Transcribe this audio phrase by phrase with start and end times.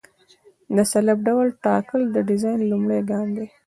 [0.75, 3.47] د سلب ډول ټاکل د ډیزاین لومړی ګام دی